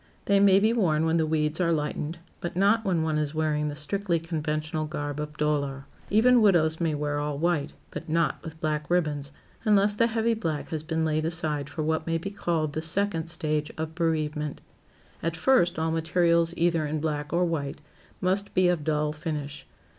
They 0.25 0.39
may 0.39 0.59
be 0.59 0.73
worn 0.73 1.05
when 1.05 1.17
the 1.17 1.27
weeds 1.27 1.61
are 1.61 1.71
lightened, 1.71 2.17
but 2.39 2.55
not 2.55 2.83
when 2.83 3.03
one 3.03 3.19
is 3.19 3.35
wearing 3.35 3.67
the 3.67 3.75
strictly 3.75 4.19
conventional 4.19 4.85
garb 4.85 5.19
of 5.19 5.37
dolor. 5.37 5.85
Even 6.09 6.41
widows 6.41 6.81
may 6.81 6.95
wear 6.95 7.19
all 7.19 7.37
white, 7.37 7.73
but 7.91 8.09
not 8.09 8.41
with 8.43 8.59
black 8.59 8.89
ribbons, 8.89 9.31
unless 9.63 9.93
the 9.93 10.07
heavy 10.07 10.33
black 10.33 10.69
has 10.69 10.81
been 10.81 11.05
laid 11.05 11.23
aside 11.25 11.69
for 11.69 11.83
what 11.83 12.07
may 12.07 12.17
be 12.17 12.31
called 12.31 12.73
the 12.73 12.81
"second 12.81 13.27
stage" 13.27 13.71
of 13.77 13.93
bereavement. 13.93 14.59
At 15.21 15.37
first, 15.37 15.77
all 15.77 15.91
materials 15.91 16.55
either 16.57 16.87
in 16.87 16.99
black 16.99 17.31
or 17.31 17.45
white, 17.45 17.77
must 18.21 18.55
be 18.55 18.69
of 18.69 18.83
dull 18.83 19.13
finish. 19.13 19.67